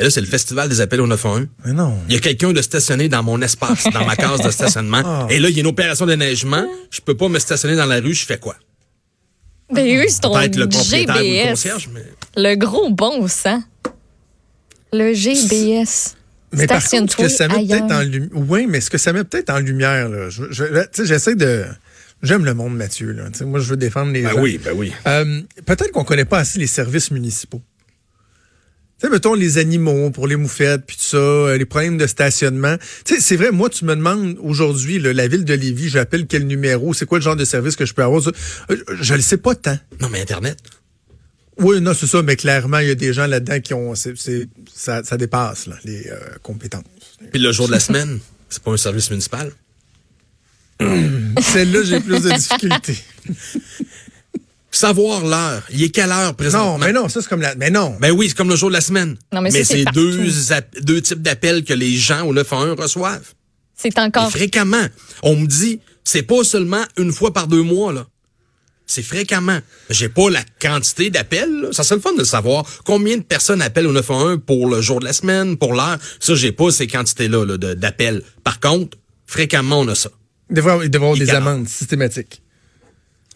Mais 0.00 0.04
là, 0.04 0.10
c'est 0.10 0.22
le 0.22 0.26
festival 0.26 0.66
des 0.70 0.80
appels 0.80 1.02
au 1.02 1.06
911. 1.06 1.46
Mais 1.66 1.74
non. 1.74 1.94
Il 2.08 2.14
y 2.14 2.16
a 2.16 2.20
quelqu'un 2.20 2.54
de 2.54 2.62
stationné 2.62 3.10
dans 3.10 3.22
mon 3.22 3.42
espace, 3.42 3.84
dans 3.92 4.06
ma 4.06 4.16
case 4.16 4.40
de 4.40 4.50
stationnement. 4.50 5.02
Ah. 5.04 5.26
Et 5.28 5.38
là, 5.38 5.50
il 5.50 5.54
y 5.54 5.58
a 5.58 5.60
une 5.60 5.66
opération 5.66 6.06
de 6.06 6.12
déneigement. 6.12 6.66
Je 6.90 7.02
peux 7.02 7.14
pas 7.14 7.28
me 7.28 7.38
stationner 7.38 7.76
dans 7.76 7.84
la 7.84 8.00
rue. 8.00 8.14
Je 8.14 8.24
fais 8.24 8.38
quoi? 8.38 8.56
Ben 9.70 9.84
oui, 9.84 10.06
c'est 10.08 10.20
ton 10.20 10.34
le 10.38 10.66
propriétaire 10.68 11.16
ou 11.16 11.18
le 11.18 11.24
GBS. 11.24 11.48
concierge, 11.50 11.90
mais... 11.92 12.04
Le 12.34 12.54
gros 12.56 12.88
bon 12.90 13.28
sang. 13.28 13.62
Le 14.94 15.12
GBS. 15.12 16.16
Mais 16.52 16.66
par 16.66 16.82
contre, 16.82 17.12
ce 17.12 17.16
que 17.18 17.28
ça 17.28 17.46
met 17.46 17.66
peut-être 17.66 17.92
en 17.92 18.00
lumière. 18.00 18.30
Oui, 18.32 18.66
mais 18.66 18.80
ce 18.80 18.88
que 18.88 18.96
ça 18.98 19.12
met 19.12 19.22
peut-être 19.22 19.50
en 19.50 19.58
lumière, 19.58 20.08
là. 20.08 20.30
Je, 20.30 20.44
je- 20.50 20.64
là, 20.64 20.84
tu 20.86 21.02
sais, 21.02 21.06
j'essaie 21.06 21.34
de. 21.36 21.64
J'aime 22.22 22.44
le 22.44 22.54
monde, 22.54 22.74
Mathieu. 22.74 23.12
Là. 23.12 23.24
Moi, 23.44 23.60
je 23.60 23.68
veux 23.70 23.76
défendre 23.76 24.12
les 24.12 24.22
Ben 24.22 24.30
gens. 24.32 24.40
oui, 24.40 24.58
ben 24.62 24.72
oui. 24.74 24.92
Euh, 25.06 25.42
peut-être 25.66 25.92
qu'on 25.92 26.04
connaît 26.04 26.24
pas 26.24 26.38
assez 26.38 26.58
les 26.58 26.66
services 26.66 27.10
municipaux. 27.10 27.62
Tu 29.00 29.06
sais, 29.06 29.12
mettons 29.12 29.32
les 29.32 29.56
animaux 29.56 30.10
pour 30.10 30.26
les 30.26 30.36
moufettes, 30.36 30.82
puis 30.86 30.96
tout 30.96 31.02
ça, 31.04 31.16
euh, 31.16 31.56
les 31.56 31.64
problèmes 31.64 31.96
de 31.96 32.06
stationnement. 32.06 32.76
Tu 33.06 33.14
sais, 33.14 33.20
c'est 33.22 33.36
vrai, 33.36 33.50
moi, 33.50 33.70
tu 33.70 33.86
me 33.86 33.96
demandes 33.96 34.36
aujourd'hui, 34.42 34.98
la 34.98 35.26
ville 35.26 35.46
de 35.46 35.54
Lévis, 35.54 35.88
j'appelle 35.88 36.26
quel 36.26 36.46
numéro, 36.46 36.92
c'est 36.92 37.06
quoi 37.06 37.16
le 37.18 37.24
genre 37.24 37.36
de 37.36 37.46
service 37.46 37.76
que 37.76 37.86
je 37.86 37.94
peux 37.94 38.02
avoir. 38.02 38.20
euh, 38.28 38.76
Je 39.00 39.14
le 39.14 39.22
sais 39.22 39.38
pas 39.38 39.54
tant. 39.54 39.78
Non, 40.02 40.10
mais 40.10 40.20
Internet. 40.20 40.58
Oui, 41.58 41.80
non, 41.80 41.94
c'est 41.94 42.06
ça, 42.06 42.22
mais 42.22 42.36
clairement, 42.36 42.78
il 42.78 42.88
y 42.88 42.90
a 42.90 42.94
des 42.94 43.12
gens 43.14 43.26
là-dedans 43.26 43.60
qui 43.60 43.72
ont. 43.74 43.94
c'est 43.94 44.16
c'est- 44.18 44.48
ça, 44.74 45.02
ça 45.02 45.16
dépasse 45.16 45.66
là, 45.66 45.76
les 45.84 46.06
euh, 46.08 46.16
compétences. 46.42 46.84
Puis 47.32 47.40
le 47.40 47.52
jour 47.52 47.66
de 47.68 47.72
la 47.72 47.80
semaine, 47.80 48.18
c'est 48.50 48.62
pas 48.62 48.70
un 48.72 48.76
service 48.76 49.10
municipal? 49.10 49.50
Celle-là, 50.80 51.82
j'ai 51.84 52.00
plus 52.00 52.20
de 52.22 52.30
difficultés. 52.34 52.98
Savoir 54.70 55.24
l'heure. 55.24 55.62
Il 55.72 55.82
est 55.82 55.90
quelle 55.90 56.10
heure 56.12 56.34
présentement? 56.34 56.78
Non, 56.78 56.84
mais 56.86 56.92
non, 56.92 57.08
ça, 57.08 57.20
c'est 57.20 57.28
comme 57.28 57.40
la. 57.40 57.54
Mais 57.56 57.70
non. 57.70 57.96
Ben 58.00 58.12
oui, 58.12 58.28
c'est 58.28 58.36
comme 58.36 58.48
le 58.48 58.56
jour 58.56 58.68
de 58.68 58.74
la 58.74 58.80
semaine. 58.80 59.16
Non, 59.32 59.40
mais 59.40 59.50
c'est 59.50 59.84
deux, 59.92 60.28
deux 60.82 61.02
types 61.02 61.22
d'appels 61.22 61.64
que 61.64 61.74
les 61.74 61.96
gens 61.96 62.24
au 62.26 62.32
911 62.32 62.78
reçoivent. 62.78 63.34
C'est 63.74 63.96
Et 63.96 64.00
encore. 64.00 64.30
fréquemment. 64.30 64.86
On 65.22 65.34
me 65.36 65.46
dit, 65.46 65.80
c'est 66.04 66.22
pas 66.22 66.44
seulement 66.44 66.84
une 66.98 67.12
fois 67.12 67.32
par 67.32 67.48
deux 67.48 67.62
mois, 67.62 67.92
là. 67.92 68.06
C'est 68.86 69.02
fréquemment. 69.02 69.58
J'ai 69.88 70.08
pas 70.08 70.30
la 70.30 70.42
quantité 70.60 71.10
d'appels. 71.10 71.50
là. 71.62 71.68
Ça 71.72 71.82
serait 71.84 71.96
le 71.96 72.00
fun 72.00 72.12
de 72.14 72.24
savoir 72.24 72.64
combien 72.84 73.16
de 73.16 73.22
personnes 73.22 73.62
appellent 73.62 73.86
au 73.86 73.92
911 73.92 74.40
pour 74.44 74.68
le 74.68 74.80
jour 74.82 74.98
de 75.00 75.04
la 75.04 75.12
semaine, 75.12 75.56
pour 75.56 75.74
l'heure. 75.74 75.96
Ça, 76.18 76.34
j'ai 76.34 76.50
pas 76.52 76.70
ces 76.72 76.86
quantités-là 76.88 77.44
là, 77.44 77.56
de- 77.56 77.74
d'appels. 77.74 78.22
Par 78.44 78.58
contre, 78.60 78.98
fréquemment, 79.26 79.80
on 79.80 79.88
a 79.88 79.94
ça. 79.94 80.10
Il 80.50 80.56
devrait 80.56 80.72
avoir, 80.72 81.16
des 81.16 81.30
amendes 81.30 81.68
systématiques. 81.68 82.42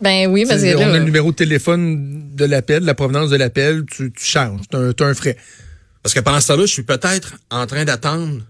Ben 0.00 0.28
oui, 0.28 0.44
parce 0.46 0.60
que 0.62 0.76
on 0.76 0.80
a 0.92 0.98
le 0.98 1.04
numéro 1.04 1.30
de 1.30 1.36
téléphone 1.36 2.30
de 2.34 2.44
l'appel, 2.44 2.84
la 2.84 2.94
provenance 2.94 3.30
de 3.30 3.36
l'appel, 3.36 3.84
tu, 3.86 4.10
tu 4.12 4.24
charges. 4.24 4.60
Tu 4.70 4.76
as, 4.76 5.06
un 5.06 5.14
frais. 5.14 5.36
Parce 6.02 6.14
que 6.14 6.20
pendant 6.20 6.40
ce 6.40 6.48
temps-là, 6.48 6.66
je 6.66 6.72
suis 6.72 6.82
peut-être 6.82 7.36
en 7.50 7.66
train 7.66 7.84
d'attendre 7.84 8.42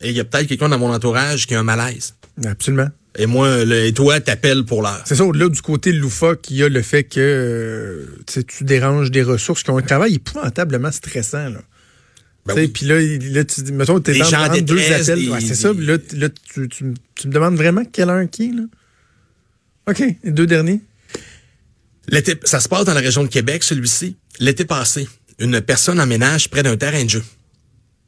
et 0.00 0.10
il 0.10 0.16
y 0.16 0.20
a 0.20 0.24
peut-être 0.24 0.46
quelqu'un 0.48 0.68
dans 0.68 0.78
mon 0.78 0.92
entourage 0.92 1.46
qui 1.46 1.54
a 1.54 1.60
un 1.60 1.64
malaise. 1.64 2.14
Absolument. 2.44 2.88
Et 3.16 3.26
moi, 3.26 3.64
le, 3.64 3.86
et 3.86 3.92
toi, 3.92 4.20
t'appelles 4.20 4.64
pour 4.64 4.82
l'heure. 4.82 5.02
C'est 5.06 5.16
ça, 5.16 5.24
au-delà 5.24 5.48
du 5.48 5.60
côté 5.62 5.92
loufoque, 5.92 6.50
il 6.50 6.56
y 6.58 6.62
a 6.62 6.68
le 6.68 6.82
fait 6.82 7.04
que 7.04 7.18
euh, 7.20 8.06
tu 8.46 8.64
déranges 8.64 9.10
des 9.10 9.22
ressources 9.22 9.62
qui 9.62 9.70
ont 9.70 9.78
un 9.78 9.82
travail 9.82 10.14
épouvantablement 10.16 10.92
stressant. 10.92 11.48
Là. 11.48 11.60
Ben 12.46 12.54
Tu 12.54 12.60
sais, 12.60 12.66
oui. 12.66 12.68
Puis 12.68 12.86
là, 12.86 13.00
là, 13.32 13.44
tu 13.44 13.62
dis, 13.62 13.72
mettons, 13.72 13.98
t'es 14.00 14.16
dans 14.18 14.60
deux 14.62 14.92
appels. 14.92 15.18
des- 15.18 15.28
Ouais, 15.30 15.40
c'est 15.40 15.54
ça. 15.54 15.72
des- 15.72 15.78
Puis 15.78 15.86
là, 15.86 15.96
là, 16.14 16.28
tu, 16.28 16.68
tu, 16.68 16.94
tu 17.14 17.28
me 17.28 17.32
demandes 17.32 17.56
vraiment 17.56 17.84
quelle 17.84 18.10
heure 18.10 18.28
qui 18.30 18.50
est, 18.50 18.52
là? 18.52 18.62
OK. 19.88 20.04
Les 20.22 20.30
deux 20.30 20.46
derniers? 20.46 20.80
L'été, 22.08 22.34
ça 22.44 22.60
se 22.60 22.68
passe 22.68 22.84
dans 22.84 22.94
la 22.94 23.00
région 23.00 23.22
de 23.22 23.28
Québec, 23.28 23.62
celui-ci. 23.62 24.16
L'été 24.40 24.64
passé, 24.64 25.08
une 25.38 25.60
personne 25.60 26.00
emménage 26.00 26.48
près 26.48 26.62
d'un 26.62 26.76
terrain 26.76 27.04
de 27.04 27.10
jeu. 27.10 27.24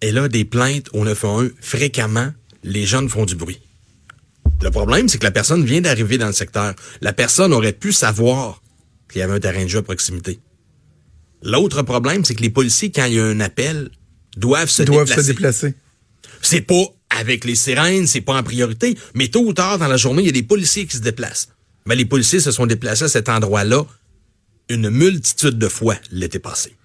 Et 0.01 0.11
là, 0.13 0.29
des 0.29 0.45
plaintes 0.45 0.89
au 0.93 1.05
911, 1.05 1.51
fréquemment, 1.61 2.33
les 2.65 2.87
jeunes 2.87 3.09
font 3.09 3.27
du 3.27 3.35
bruit. 3.35 3.61
Le 4.63 4.71
problème, 4.71 5.09
c'est 5.09 5.19
que 5.19 5.25
la 5.25 5.31
personne 5.31 5.65
vient 5.65 5.81
d'arriver 5.81 6.19
dans 6.19 6.27
le 6.27 6.33
secteur. 6.33 6.75
La 7.01 7.13
personne 7.13 7.53
aurait 7.53 7.73
pu 7.73 7.93
savoir 7.93 8.63
qu'il 9.11 9.21
y 9.21 9.23
avait 9.23 9.35
un 9.35 9.41
terrain 9.41 9.65
de 9.65 9.69
jeu 9.69 9.79
à 9.79 9.83
proximité. 9.83 10.41
L'autre 11.43 11.83
problème, 11.83 12.25
c'est 12.25 12.35
que 12.35 12.43
les 12.43 12.51
policiers, 12.51 12.91
quand 12.91 13.05
il 13.07 13.15
y 13.15 13.21
a 13.21 13.25
un 13.25 13.41
appel, 13.41 13.91
doivent 14.37 14.69
se 14.69 14.83
doivent 14.83 15.07
déplacer. 15.07 15.23
se 15.23 15.33
déplacer. 15.33 15.75
C'est 16.43 16.61
pas 16.63 16.85
avec 17.11 17.45
les 17.45 17.55
sirènes, 17.55 18.07
c'est 18.07 18.21
pas 18.21 18.35
en 18.35 18.43
priorité, 18.43 18.97
mais 19.15 19.29
tôt 19.29 19.45
ou 19.45 19.53
tard 19.53 19.79
dans 19.79 19.89
la 19.89 19.97
journée, 19.97 20.23
il 20.23 20.27
y 20.27 20.31
a 20.31 20.33
des 20.33 20.43
policiers 20.43 20.87
qui 20.87 20.97
se 20.97 21.03
déplacent. 21.03 21.49
Mais 21.91 21.97
les 21.97 22.05
policiers 22.05 22.39
se 22.39 22.53
sont 22.53 22.67
déplacés 22.67 23.03
à 23.05 23.09
cet 23.09 23.29
endroit-là 23.29 23.85
une 24.69 24.91
multitude 24.91 25.59
de 25.59 25.67
fois 25.67 25.97
l'été 26.13 26.39
passé. 26.39 26.77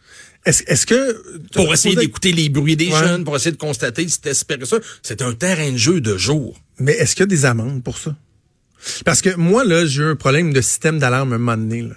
Est-ce 0.46 0.64
est-ce 0.66 0.88
que. 0.88 1.22
Pour 1.54 1.72
essayer 1.72 1.96
d'écouter 1.96 2.32
les 2.32 2.50
bruits 2.50 2.76
des 2.76 2.92
Ouais. 2.92 2.98
jeunes, 3.00 3.24
pour 3.24 3.36
essayer 3.36 3.52
de 3.52 3.58
constater 3.58 4.08
si 4.08 4.16
c'était 4.24 4.34
ça. 4.66 4.78
C'est 5.04 5.22
un 5.22 5.34
terrain 5.34 5.72
de 5.72 5.78
jeu 5.78 6.02
de 6.02 6.18
jour. 6.18 6.60
Mais 6.80 6.94
est-ce 6.94 7.14
qu'il 7.16 7.22
y 7.22 7.24
a 7.24 7.28
des 7.28 7.46
amendes 7.46 7.84
pour 7.84 8.00
ça? 8.00 8.16
Parce 9.06 9.22
que 9.22 9.36
moi, 9.36 9.64
là, 9.64 9.86
j'ai 9.86 10.02
eu 10.02 10.06
un 10.06 10.16
problème 10.16 10.54
de 10.54 10.62
système 10.62 10.98
d'alarme 10.98 11.34
un 11.34 11.38
moment 11.38 11.56
donné. 11.58 11.84
Là. 11.84 11.96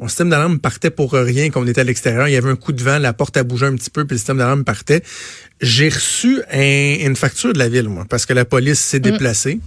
Mon 0.00 0.08
système 0.08 0.30
d'alarme 0.30 0.58
partait 0.58 0.90
pour 0.90 1.12
rien 1.12 1.50
quand 1.50 1.62
on 1.62 1.66
était 1.68 1.82
à 1.82 1.84
l'extérieur. 1.84 2.26
Il 2.26 2.32
y 2.32 2.36
avait 2.36 2.50
un 2.50 2.56
coup 2.56 2.72
de 2.72 2.82
vent, 2.82 2.98
la 2.98 3.12
porte 3.12 3.36
a 3.36 3.44
bougé 3.44 3.66
un 3.66 3.76
petit 3.76 3.90
peu, 3.90 4.04
puis 4.04 4.14
le 4.14 4.18
système 4.18 4.38
d'alarme 4.38 4.64
partait. 4.64 5.02
J'ai 5.60 5.88
reçu 5.88 6.40
un- 6.50 7.06
une 7.06 7.14
facture 7.14 7.52
de 7.52 7.58
la 7.58 7.68
ville, 7.68 7.88
moi, 7.88 8.06
parce 8.08 8.26
que 8.26 8.32
la 8.32 8.44
police 8.44 8.80
s'est 8.80 8.98
déplacée. 9.00 9.60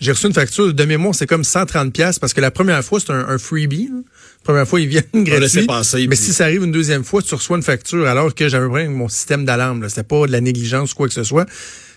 J'ai 0.00 0.12
reçu 0.12 0.26
une 0.26 0.32
facture 0.34 0.72
de 0.72 0.84
mémoire, 0.84 1.14
c'est 1.14 1.26
comme 1.26 1.44
130 1.44 1.92
pièces 1.92 2.18
parce 2.18 2.32
que 2.32 2.40
la 2.40 2.50
première 2.50 2.82
fois, 2.82 3.00
c'est 3.00 3.10
un, 3.10 3.28
un 3.28 3.38
freebie. 3.38 3.88
là. 3.92 3.96
La 3.98 4.44
première 4.44 4.66
fois, 4.66 4.80
ils 4.80 4.88
viennent 4.88 5.04
gratuit. 5.24 5.66
passer, 5.66 5.98
mais 6.06 6.16
puis- 6.16 6.24
si 6.24 6.32
ça 6.32 6.44
arrive 6.44 6.64
une 6.64 6.72
deuxième 6.72 7.04
fois, 7.04 7.20
tu 7.22 7.34
reçois 7.34 7.58
une 7.58 7.62
facture 7.62 8.06
alors 8.06 8.34
que 8.34 8.48
j'avais 8.48 8.64
problème 8.66 8.86
avec 8.88 8.98
mon 8.98 9.08
système 9.08 9.44
d'alarme. 9.44 9.86
C'était 9.90 10.02
pas 10.02 10.26
de 10.26 10.32
la 10.32 10.40
négligence 10.40 10.92
ou 10.92 10.96
quoi 10.96 11.08
que 11.08 11.14
ce 11.14 11.22
soit. 11.24 11.46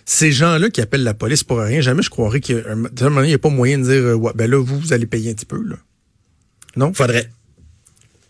Ces 0.06 0.34
gens-là 0.34 0.70
qui 0.70 0.82
appellent 0.82 1.04
la 1.04 1.14
police 1.14 1.46
pour 1.46 1.60
rien, 1.60 1.80
jamais 1.80 2.02
je 2.04 2.10
croirais 2.10 2.42
qu'il 2.42 2.58
n'y 2.58 3.34
a 3.34 3.38
pas 3.40 3.50
moyen 3.50 3.78
de 3.78 3.84
dire 3.84 3.94
euh, 3.94 4.14
ouais, 4.16 4.34
ben 4.36 4.52
là, 4.52 4.62
vous, 4.62 4.78
vous 4.78 4.92
allez 4.92 5.06
payer 5.06 5.32
un 5.32 5.34
petit 5.34 5.46
peu. 5.46 5.64
Là. 5.64 5.78
Non? 6.76 6.94
Faudrait. 6.94 7.30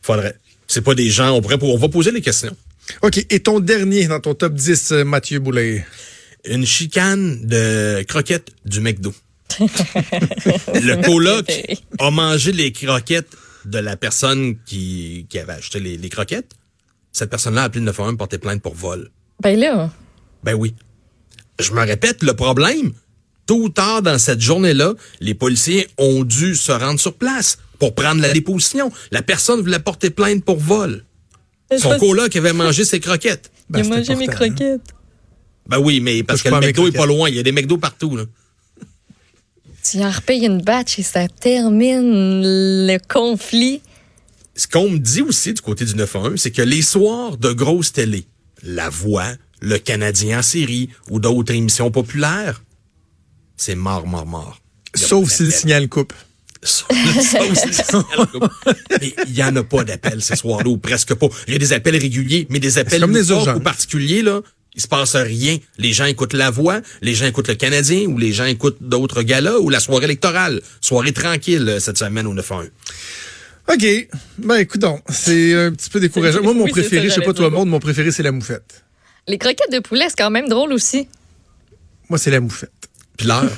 Faudrait. 0.03 0.38
C'est 0.68 0.82
pas 0.82 0.94
des 0.94 1.10
gens, 1.10 1.32
on 1.32 1.42
pourrait, 1.42 1.58
on 1.62 1.77
va 1.77 1.89
poser 1.89 2.12
les 2.12 2.22
questions. 2.22 2.56
OK. 3.01 3.25
Et 3.30 3.39
ton 3.39 3.60
dernier 3.60 4.08
dans 4.08 4.20
ton 4.20 4.36
top 4.36 4.53
10, 4.53 4.92
euh, 4.92 5.03
Mathieu 5.03 5.39
Boulet. 5.39 5.84
Une 6.46 6.65
chicane 6.65 7.39
de 7.46 8.03
croquettes 8.03 8.50
du 8.65 8.80
McDo. 8.82 9.13
le 10.74 11.01
coloc 11.03 11.51
a 12.00 12.12
mangé 12.12 12.51
les 12.51 12.72
croquettes 12.72 13.36
de 13.65 13.79
la 13.79 13.95
personne 13.95 14.57
qui, 14.65 15.25
qui 15.29 15.39
avait 15.39 15.53
acheté 15.53 15.79
les, 15.79 15.98
les 15.98 16.10
croquettes. 16.10 16.51
Cette 17.12 17.29
personne-là 17.29 17.62
a 17.62 17.65
appelé 17.65 17.81
le 17.81 17.86
911 17.86 18.17
porter 18.17 18.38
plainte 18.38 18.62
pour 18.62 18.75
vol. 18.75 19.10
Ben 19.41 19.60
là, 19.60 19.91
Ben 20.43 20.53
oui. 20.53 20.74
Je 21.60 21.72
me 21.72 21.81
répète, 21.81 22.24
le 22.24 22.33
problème, 22.33 22.93
tôt 23.45 23.62
ou 23.63 23.69
tard 23.69 24.01
dans 24.01 24.17
cette 24.17 24.41
journée-là, 24.41 24.93
les 25.19 25.33
policiers 25.33 25.88
ont 25.98 26.24
dû 26.24 26.55
se 26.55 26.72
rendre 26.72 27.00
sur 27.00 27.13
place 27.13 27.60
pour 27.79 27.93
prendre 27.93 28.22
la 28.22 28.31
déposition. 28.31 28.91
La 29.12 29.22
personne 29.22 29.62
voulait 29.62 29.79
porter 29.79 30.10
plainte 30.10 30.43
pour 30.43 30.57
vol. 30.57 31.03
Son 31.77 31.98
coloc 31.98 32.36
avait 32.36 32.53
mangé 32.53 32.86
ses 32.86 33.00
croquettes. 33.00 33.51
Ben, 33.69 33.79
il 33.79 33.91
a 33.91 33.98
mangé 33.98 34.15
mes 34.15 34.29
hein. 34.29 34.31
croquettes. 34.31 34.81
Ben 35.67 35.79
oui, 35.79 36.00
mais 36.00 36.24
parce 36.24 36.41
que 36.41 36.50
le 36.50 36.60
McDo 36.60 36.88
est 36.88 36.91
pas 36.91 37.05
loin. 37.05 37.29
Il 37.29 37.36
y 37.36 37.39
a 37.39 37.43
des 37.43 37.51
McDo 37.51 37.77
partout, 37.77 38.15
là. 38.17 38.24
Tu 39.84 40.00
en 40.00 40.10
repayes 40.10 40.46
une 40.46 40.62
batch 40.62 40.98
et 41.00 41.04
ça 41.04 41.28
termine 41.28 42.42
le 42.88 42.98
conflit. 43.08 43.82
ce 44.56 44.68
qu'on 44.68 44.90
me 44.90 44.98
dit 44.98 45.22
aussi 45.22 45.54
du 45.54 45.62
côté 45.62 45.84
du 45.84 45.96
911, 45.96 46.40
c'est 46.40 46.52
que 46.52 46.62
les 46.62 46.82
soirs 46.82 47.38
de 47.38 47.52
grosses 47.52 47.92
télé, 47.92 48.25
La 48.63 48.90
Voix, 48.90 49.28
Le 49.62 49.78
Canadien 49.78 50.40
en 50.40 50.42
série 50.42 50.90
ou 51.10 51.20
d'autres 51.20 51.54
émissions 51.54 51.92
populaires, 51.92 52.63
c'est 53.58 53.75
mort, 53.75 54.08
mort, 54.08 54.25
mort. 54.25 54.62
Sauf 54.96 55.30
si 55.30 55.44
le 55.44 55.50
d'appel. 55.50 55.60
signal 55.60 55.90
coupe. 55.90 56.13
Sauf 56.62 56.88
si 56.92 57.68
le 57.68 57.74
signal 57.74 58.28
coupe. 58.32 58.52
Mais 59.02 59.13
il 59.28 59.36
y 59.36 59.44
en 59.44 59.56
a 59.56 59.63
pas 59.63 59.84
d'appels 59.84 60.22
ces 60.22 60.36
soirs-là, 60.38 60.70
ou 60.70 60.78
presque 60.78 61.13
pas. 61.13 61.28
Il 61.48 61.54
y 61.54 61.56
a 61.56 61.60
des 61.60 61.74
appels 61.74 61.98
réguliers, 61.98 62.48
mais 62.50 62.60
des 62.60 62.78
appels 62.78 63.02
comme 63.02 63.12
des 63.12 63.20
loufoques 63.20 63.38
urgences. 63.40 63.58
ou 63.58 63.60
particuliers, 63.60 64.22
là, 64.22 64.42
il 64.75 64.82
se 64.82 64.88
passe 64.88 65.15
rien. 65.15 65.58
Les 65.77 65.94
gens 65.94 66.06
écoutent 66.06 66.34
La 66.34 66.50
Voix, 66.50 66.82
les 67.01 67.13
gens 67.13 67.25
écoutent 67.25 67.48
Le 67.48 67.56
Canadien, 67.56 68.06
ou 68.08 68.18
les 68.18 68.32
gens 68.32 68.46
écoutent 68.46 68.82
d'autres 68.82 69.22
galas, 69.24 69.58
ou 69.60 69.70
la 69.70 69.80
soirée 69.80 70.06
électorale. 70.06 70.62
Soirée 70.82 71.13
tranquille 71.13 71.68
euh, 71.68 71.80
cette 71.80 71.98
semaine 71.98 72.27
au 72.27 72.34
911. 72.34 72.70
OK. 73.70 73.86
Ben, 74.39 74.56
écoute 74.58 74.82
donc, 74.82 75.01
c'est 75.10 75.53
un 75.53 75.72
petit 75.72 75.89
peu 75.89 76.00
décourageant. 76.00 76.42
Moi, 76.44 76.53
mon 76.53 76.65
Oui, 76.65 76.72
préféré, 76.72 77.10
ça, 77.10 77.15
je 77.15 77.20
sais 77.22 77.25
pas 77.25 77.34
toi, 77.34 77.50
monde, 77.50 77.70
mon 77.70 77.80
préféré, 77.80 78.12
c'est 78.12 78.24
la 78.24 78.32
moufette. 78.32 78.84
Les 79.27 79.38
croquettes 79.38 79.72
de 79.72 79.80
poulet, 79.80 80.06
c'est 80.10 80.18
quand 80.18 80.32
même 80.32 80.50
drôle 80.50 80.74
aussi. 80.74 81.08
Moi, 82.10 82.18
c'est 82.18 82.32
la 82.32 82.42
moufette. 82.42 82.72
Puis 83.18 83.27
l'heure. 83.27 83.50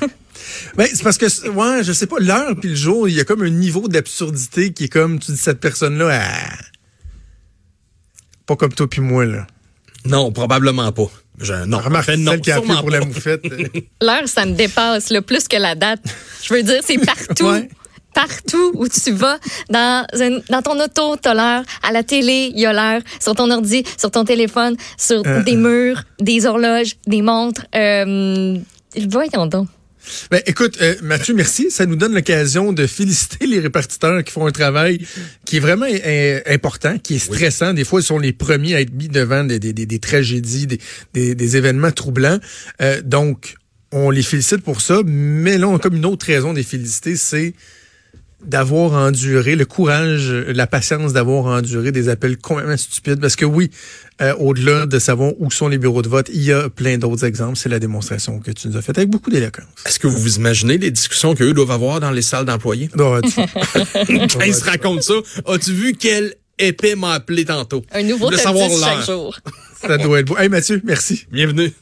Ben, 0.76 0.86
c'est 0.92 1.02
parce 1.02 1.18
que, 1.18 1.48
ouais, 1.48 1.82
je 1.82 1.92
sais 1.92 2.06
pas, 2.06 2.20
l'heure 2.20 2.54
puis 2.60 2.68
le 2.68 2.76
jour, 2.76 3.08
il 3.08 3.14
y 3.16 3.20
a 3.20 3.24
comme 3.24 3.42
un 3.42 3.48
niveau 3.50 3.88
d'absurdité 3.88 4.72
qui 4.72 4.84
est 4.84 4.88
comme, 4.88 5.18
tu 5.18 5.32
dis, 5.32 5.38
cette 5.38 5.58
personne-là, 5.58 6.12
elle- 6.12 6.64
pas 8.46 8.54
comme 8.54 8.72
toi 8.72 8.88
puis 8.88 9.00
moi, 9.00 9.24
là. 9.24 9.46
Non, 10.08 10.32
probablement 10.32 10.90
pas. 10.92 11.10
Je, 11.40 11.52
non, 11.66 11.78
Remarque, 11.78 12.08
en 12.08 12.12
fait, 12.12 12.16
non, 12.16 12.30
celle 12.32 12.40
qui 12.40 12.50
a 12.50 12.60
pour 12.60 12.90
la 12.90 13.00
pas. 13.00 13.04
moufette. 13.06 13.44
euh, 13.44 13.68
L'heure, 14.02 14.26
ça 14.26 14.46
me 14.46 14.52
dépasse, 14.52 15.10
le 15.10 15.20
plus 15.20 15.46
que 15.48 15.56
la 15.56 15.74
date. 15.74 16.00
Je 16.42 16.54
veux 16.54 16.62
dire, 16.62 16.80
c'est 16.84 16.98
partout. 16.98 17.46
Ouais. 17.46 17.68
Partout 18.14 18.72
où 18.74 18.88
tu 18.88 19.12
vas, 19.12 19.38
dans, 19.68 20.06
un- 20.18 20.40
dans 20.48 20.62
ton 20.62 20.80
auto, 20.82 21.16
t'as 21.20 21.34
l'heure. 21.34 21.62
À 21.82 21.92
la 21.92 22.02
télé, 22.02 22.50
il 22.54 22.58
y 22.60 22.64
a 22.64 22.72
l'heure. 22.72 23.02
Sur 23.20 23.34
ton 23.34 23.50
ordi, 23.50 23.84
sur 23.98 24.10
ton 24.10 24.24
téléphone, 24.24 24.76
sur 24.96 25.22
Euh, 25.26 25.42
des 25.42 25.56
murs, 25.56 26.02
des 26.18 26.46
horloges, 26.46 26.96
des 27.06 27.20
montres. 27.20 27.66
Euh, 27.74 28.56
voyons 29.10 29.44
donc. 29.46 29.68
Ben, 30.30 30.40
écoute, 30.46 30.78
euh, 30.80 30.94
Mathieu, 31.02 31.34
merci. 31.34 31.70
Ça 31.70 31.86
nous 31.86 31.96
donne 31.96 32.14
l'occasion 32.14 32.72
de 32.72 32.86
féliciter 32.86 33.46
les 33.46 33.60
répartiteurs 33.60 34.22
qui 34.24 34.32
font 34.32 34.46
un 34.46 34.52
travail 34.52 35.00
qui 35.44 35.56
est 35.56 35.60
vraiment 35.60 35.86
euh, 35.88 36.40
important, 36.46 36.98
qui 36.98 37.16
est 37.16 37.18
stressant. 37.18 37.72
Des 37.74 37.84
fois, 37.84 38.00
ils 38.00 38.04
sont 38.04 38.18
les 38.18 38.32
premiers 38.32 38.74
à 38.74 38.80
être 38.80 38.92
mis 38.92 39.08
devant 39.08 39.44
des, 39.44 39.58
des, 39.58 39.72
des- 39.72 39.86
des 39.86 39.98
tragédies, 39.98 40.66
des, 41.14 41.56
événements 41.56 41.90
troublants. 41.92 42.38
Euh, 42.80 43.00
donc, 43.02 43.54
on 43.92 44.10
les 44.10 44.22
félicite 44.22 44.62
pour 44.62 44.80
ça. 44.80 45.00
Mais 45.04 45.58
là, 45.58 45.68
on 45.68 45.76
a 45.76 45.78
comme 45.78 45.96
une 45.96 46.06
autre 46.06 46.26
raison 46.26 46.52
de 46.52 46.58
les 46.58 46.64
féliciter, 46.64 47.16
c'est 47.16 47.54
d'avoir 48.44 48.92
enduré, 48.92 49.56
le 49.56 49.64
courage, 49.64 50.30
la 50.30 50.66
patience 50.66 51.12
d'avoir 51.12 51.46
enduré 51.46 51.90
des 51.90 52.08
appels 52.08 52.36
complètement 52.36 52.76
stupides. 52.76 53.20
Parce 53.20 53.34
que 53.34 53.44
oui, 53.46 53.70
euh, 54.22 54.34
au-delà 54.38 54.86
de 54.86 54.98
savoir 54.98 55.32
où 55.38 55.50
sont 55.50 55.68
les 55.68 55.78
bureaux 55.78 56.02
de 56.02 56.08
vote, 56.08 56.30
il 56.32 56.42
y 56.42 56.52
a 56.52 56.70
plein 56.70 56.96
d'autres 56.96 57.24
exemples. 57.24 57.56
C'est 57.56 57.68
la 57.68 57.78
démonstration 57.78 58.38
que 58.40 58.50
tu 58.50 58.68
nous 58.68 58.76
as 58.76 58.82
faite 58.82 58.96
avec 58.98 59.10
beaucoup 59.10 59.30
d'éloquence. 59.30 59.66
Est-ce 59.84 59.98
que 59.98 60.06
vous 60.06 60.18
vous 60.18 60.36
imaginez 60.36 60.78
les 60.78 60.90
discussions 60.90 61.34
qu'eux 61.34 61.52
doivent 61.52 61.70
avoir 61.70 62.00
dans 62.00 62.10
les 62.10 62.22
salles 62.22 62.46
d'employés? 62.46 62.88
Quand 62.96 63.20
ils 64.46 64.54
se 64.54 64.64
racontent 64.64 65.02
ça, 65.02 65.14
as-tu 65.46 65.72
vu 65.72 65.94
quel 65.98 66.34
épée 66.58 66.94
m'a 66.94 67.12
appelé 67.12 67.44
tantôt? 67.44 67.84
Un 67.92 68.02
nouveau 68.02 68.30
de 68.30 68.36
top 68.36 68.44
savoir 68.44 68.68
10 68.68 68.80
chaque 68.80 69.06
jour. 69.06 69.38
Ça 69.80 69.98
doit 69.98 70.20
être 70.20 70.26
beau. 70.26 70.38
Hey 70.38 70.48
Mathieu, 70.48 70.80
merci. 70.84 71.26
Bienvenue. 71.30 71.72